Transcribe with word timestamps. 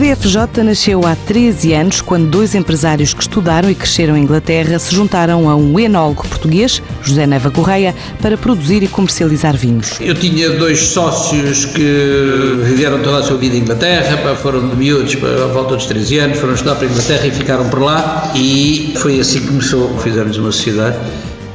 DFJ 0.00 0.64
nasceu 0.64 1.04
há 1.04 1.14
13 1.14 1.74
anos, 1.74 2.00
quando 2.00 2.30
dois 2.30 2.54
empresários 2.54 3.12
que 3.12 3.20
estudaram 3.20 3.68
e 3.68 3.74
cresceram 3.74 4.16
em 4.16 4.22
Inglaterra 4.22 4.78
se 4.78 4.94
juntaram 4.94 5.46
a 5.46 5.54
um 5.54 5.78
enólogo 5.78 6.26
português, 6.26 6.82
José 7.02 7.26
Neva 7.26 7.50
Correia, 7.50 7.94
para 8.22 8.38
produzir 8.38 8.82
e 8.82 8.88
comercializar 8.88 9.54
vinhos. 9.54 10.00
Eu 10.00 10.14
tinha 10.14 10.48
dois 10.56 10.78
sócios 10.80 11.66
que 11.66 12.62
viveram 12.64 13.02
toda 13.02 13.18
a 13.18 13.22
sua 13.22 13.36
vida 13.36 13.54
em 13.54 13.60
Inglaterra, 13.60 14.16
foram 14.36 14.70
de 14.70 14.74
miúdos 14.74 15.16
para 15.16 15.44
a 15.44 15.48
volta 15.48 15.76
dos 15.76 15.84
13 15.84 16.18
anos, 16.18 16.38
foram 16.38 16.54
estudar 16.54 16.76
para 16.76 16.86
a 16.86 16.90
Inglaterra 16.90 17.26
e 17.26 17.30
ficaram 17.30 17.68
por 17.68 17.82
lá. 17.82 18.32
E 18.34 18.94
foi 18.96 19.20
assim 19.20 19.40
que 19.40 19.48
começou. 19.48 19.98
Fizemos 19.98 20.38
uma 20.38 20.50
sociedade 20.50 20.96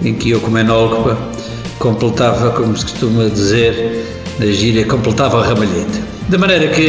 em 0.04 0.14
que 0.14 0.30
eu, 0.30 0.40
como 0.40 0.56
enólogo, 0.60 1.18
completava, 1.80 2.52
como 2.52 2.78
se 2.78 2.86
costuma 2.86 3.28
dizer, 3.28 4.06
na 4.38 4.46
gíria, 4.46 4.86
completava 4.86 5.42
a 5.42 5.48
ramalheta. 5.48 6.15
De 6.28 6.40
maneira 6.40 6.70
que 6.70 6.82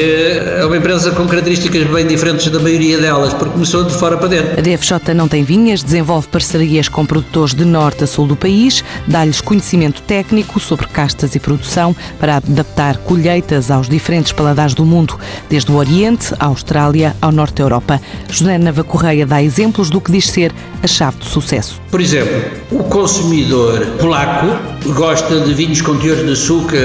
é 0.58 0.64
uma 0.64 0.78
empresa 0.78 1.10
com 1.10 1.26
características 1.26 1.84
bem 1.84 2.06
diferentes 2.06 2.48
da 2.48 2.58
maioria 2.58 2.96
delas, 2.96 3.34
porque 3.34 3.52
começou 3.52 3.84
de 3.84 3.92
fora 3.92 4.16
para 4.16 4.28
dentro. 4.28 4.58
A 4.58 4.62
DFJ 4.62 5.12
não 5.14 5.28
tem 5.28 5.44
vinhas, 5.44 5.82
desenvolve 5.82 6.26
parcerias 6.28 6.88
com 6.88 7.04
produtores 7.04 7.54
de 7.54 7.64
norte 7.66 8.04
a 8.04 8.06
sul 8.06 8.26
do 8.26 8.34
país, 8.34 8.82
dá-lhes 9.06 9.42
conhecimento 9.42 10.00
técnico 10.00 10.58
sobre 10.58 10.86
castas 10.86 11.34
e 11.34 11.38
produção 11.38 11.94
para 12.18 12.36
adaptar 12.36 12.96
colheitas 12.96 13.70
aos 13.70 13.90
diferentes 13.90 14.32
paladares 14.32 14.72
do 14.72 14.86
mundo, 14.86 15.18
desde 15.50 15.70
o 15.70 15.76
Oriente, 15.76 16.32
à 16.40 16.46
Austrália, 16.46 17.14
ao 17.20 17.30
Norte 17.30 17.56
da 17.56 17.64
Europa. 17.64 18.00
José 18.30 18.56
Nava 18.56 18.84
Correia 18.84 19.26
dá 19.26 19.42
exemplos 19.42 19.90
do 19.90 20.00
que 20.00 20.12
diz 20.12 20.30
ser 20.30 20.50
a 20.82 20.86
chave 20.86 21.18
de 21.18 21.26
sucesso. 21.26 21.78
Por 21.90 22.00
exemplo, 22.00 22.42
o 22.70 22.84
consumidor 22.84 23.84
polaco 23.98 24.46
gosta 24.94 25.40
de 25.40 25.52
vinhos 25.52 25.82
com 25.82 25.96
teores 25.98 26.24
de 26.24 26.32
açúcar 26.32 26.78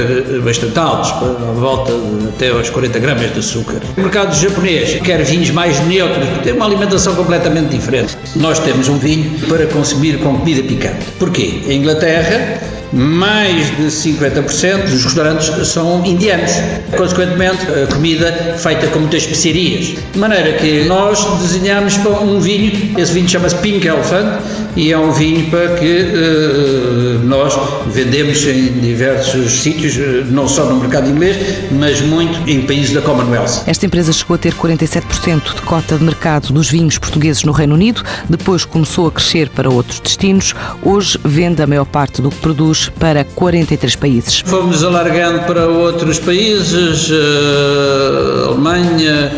bastante 0.44 0.78
altos, 0.78 1.12
à 1.12 1.52
volta 1.54 1.94
de 1.94 2.41
até 2.42 2.50
aos 2.50 2.72
40 2.72 2.98
gramas 2.98 3.32
de 3.32 3.40
açúcar. 3.40 3.80
O 3.96 4.02
mercado 4.02 4.36
japonês 4.36 5.00
quer 5.04 5.24
vinhos 5.24 5.52
mais 5.52 5.80
neutros, 5.86 6.26
tem 6.44 6.54
uma 6.54 6.66
alimentação 6.66 7.14
completamente 7.14 7.70
diferente. 7.70 8.18
Nós 8.36 8.58
temos 8.58 8.90
um 8.90 8.98
vinho 8.98 9.38
para 9.48 9.68
consumir 9.68 10.18
com 10.18 10.36
comida 10.40 10.64
picante. 10.64 11.06
Porquê? 11.20 11.62
Em 11.68 11.78
Inglaterra, 11.82 12.60
mais 12.92 13.68
de 13.78 13.84
50% 13.84 14.90
dos 14.90 15.04
restaurantes 15.04 15.68
são 15.68 16.04
indianos. 16.04 16.52
Consequentemente, 16.98 17.60
a 17.84 17.94
comida 17.94 18.56
feita 18.58 18.88
com 18.88 19.00
muitas 19.00 19.22
especiarias. 19.22 19.94
De 20.12 20.18
maneira 20.18 20.54
que 20.54 20.86
nós 20.86 21.24
desenhamos 21.42 21.96
um 22.24 22.40
vinho, 22.40 23.00
esse 23.00 23.14
vinho 23.14 23.30
chama-se 23.30 23.56
Pink 23.58 23.88
Elephant, 23.88 24.42
e 24.76 24.92
é 24.92 24.98
um 24.98 25.12
vinho 25.12 25.50
para 25.50 25.76
que 25.76 25.86
uh, 25.86 27.26
nós 27.26 27.54
vendemos 27.88 28.46
em 28.46 28.80
diversos 28.80 29.52
sítios, 29.52 29.98
eh, 29.98 30.24
não 30.30 30.48
só 30.48 30.66
no 30.66 30.80
mercado 30.80 31.10
inglês, 31.10 31.38
mas 31.72 32.02
muito 32.02 32.50
em 32.50 32.62
países 32.62 32.94
da 32.94 33.02
Commonwealth. 33.02 33.64
Esta 33.68 33.86
empresa 33.86 34.14
chegou 34.14 34.36
a 34.36 34.38
ter 34.38 34.54
47% 34.54 35.56
de 35.56 35.62
cota 35.62 35.98
de 35.98 36.04
mercado 36.04 36.54
dos 36.54 36.70
vinhos 36.70 36.98
portugueses 36.98 37.44
no 37.44 37.52
Reino 37.52 37.76
Unido, 37.76 38.04
depois 38.30 38.66
começou 38.66 39.08
a 39.08 39.12
crescer 39.12 39.50
para 39.50 39.70
outros 39.70 40.00
destinos, 40.00 40.54
hoje 40.84 41.20
vende 41.24 41.62
a 41.62 41.68
maior 41.68 41.86
parte 41.86 42.22
do 42.22 42.30
que 42.30 42.38
produz 42.38 42.90
para 43.00 43.24
43 43.24 43.96
países. 43.96 44.44
Fomos 44.46 44.84
alargando 44.84 45.42
para 45.42 45.68
outros 45.68 46.20
países, 46.20 47.10
uh, 47.10 48.50
Alemanha, 48.50 49.32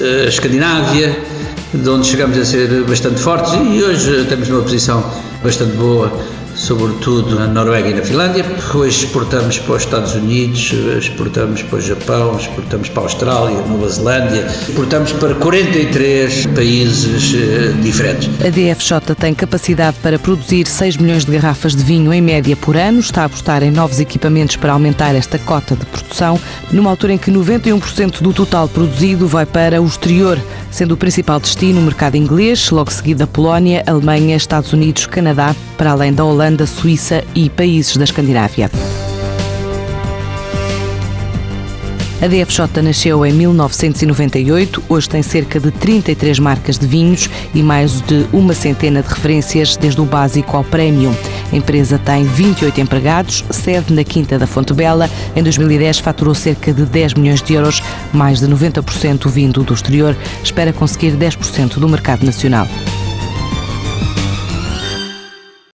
uh, 0.00 0.28
Escandinávia, 0.28 1.16
de 1.82 1.90
onde 1.90 2.06
chegamos 2.06 2.38
a 2.38 2.44
ser 2.44 2.84
bastante 2.84 3.20
fortes 3.20 3.52
e 3.52 3.82
hoje 3.82 4.24
temos 4.28 4.48
uma 4.48 4.62
posição 4.62 5.04
bastante 5.42 5.72
boa 5.76 6.10
sobretudo 6.56 7.34
na 7.38 7.46
Noruega 7.46 7.88
e 7.88 7.94
na 7.94 8.02
Finlândia. 8.02 8.44
Hoje 8.74 9.04
exportamos 9.04 9.58
para 9.58 9.74
os 9.74 9.82
Estados 9.82 10.14
Unidos, 10.14 10.72
exportamos 10.98 11.62
para 11.62 11.78
o 11.78 11.80
Japão, 11.80 12.36
exportamos 12.36 12.88
para 12.88 13.02
a 13.02 13.04
Austrália, 13.04 13.56
Nova 13.66 13.88
Zelândia, 13.88 14.46
exportamos 14.46 15.12
para 15.12 15.34
43 15.34 16.46
países 16.46 17.34
eh, 17.34 17.72
diferentes. 17.82 18.28
A 18.40 18.50
DFJ 18.50 19.14
tem 19.18 19.34
capacidade 19.34 19.96
para 20.02 20.18
produzir 20.18 20.66
6 20.66 20.96
milhões 20.96 21.24
de 21.24 21.32
garrafas 21.32 21.74
de 21.74 21.82
vinho 21.82 22.12
em 22.12 22.20
média 22.20 22.56
por 22.56 22.76
ano, 22.76 23.00
está 23.00 23.22
a 23.22 23.24
apostar 23.26 23.62
em 23.62 23.70
novos 23.70 24.00
equipamentos 24.00 24.56
para 24.56 24.72
aumentar 24.72 25.14
esta 25.14 25.38
cota 25.38 25.74
de 25.74 25.84
produção, 25.86 26.38
numa 26.70 26.90
altura 26.90 27.14
em 27.14 27.18
que 27.18 27.30
91% 27.30 28.22
do 28.22 28.32
total 28.32 28.68
produzido 28.68 29.26
vai 29.26 29.46
para 29.46 29.82
o 29.82 29.86
exterior, 29.86 30.38
sendo 30.70 30.92
o 30.92 30.96
principal 30.96 31.40
destino 31.40 31.80
o 31.80 31.82
mercado 31.82 32.16
inglês, 32.16 32.70
logo 32.70 32.90
seguido 32.90 33.24
a 33.24 33.26
Polónia, 33.26 33.82
Alemanha, 33.86 34.36
Estados 34.36 34.72
Unidos, 34.72 35.06
Canadá, 35.06 35.54
para 35.76 35.90
além 35.90 36.12
da 36.12 36.24
Holanda 36.24 36.43
Holanda, 36.44 36.66
Suíça 36.66 37.24
e 37.34 37.48
países 37.48 37.96
da 37.96 38.04
Escandinávia. 38.04 38.70
A 42.20 42.26
DFJ 42.26 42.82
nasceu 42.82 43.24
em 43.24 43.32
1998, 43.32 44.82
hoje 44.86 45.08
tem 45.08 45.22
cerca 45.22 45.58
de 45.58 45.70
33 45.70 46.38
marcas 46.38 46.78
de 46.78 46.86
vinhos 46.86 47.30
e 47.54 47.62
mais 47.62 48.02
de 48.02 48.26
uma 48.30 48.52
centena 48.52 49.00
de 49.00 49.08
referências, 49.08 49.74
desde 49.78 50.02
o 50.02 50.04
básico 50.04 50.54
ao 50.54 50.64
premium. 50.64 51.14
A 51.50 51.56
empresa 51.56 51.98
tem 51.98 52.24
28 52.24 52.78
empregados, 52.78 53.42
sede 53.48 53.94
na 53.94 54.04
Quinta 54.04 54.38
da 54.38 54.46
Fonte 54.46 54.74
Bela. 54.74 55.08
Em 55.34 55.42
2010 55.42 56.00
faturou 56.00 56.34
cerca 56.34 56.74
de 56.74 56.84
10 56.84 57.14
milhões 57.14 57.42
de 57.42 57.54
euros, 57.54 57.82
mais 58.12 58.40
de 58.40 58.46
90% 58.48 59.30
vindo 59.30 59.62
do 59.62 59.72
exterior. 59.72 60.14
Espera 60.42 60.74
conseguir 60.74 61.12
10% 61.12 61.78
do 61.78 61.88
mercado 61.88 62.22
nacional. 62.26 62.68